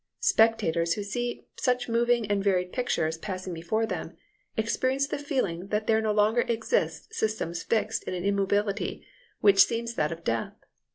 [0.21, 4.17] Spectators who see such moving and varied pictures passing before them,
[4.57, 9.05] experience the feeling that there no longer exist systems fixed in an immobility
[9.41, 10.55] which seems that of death.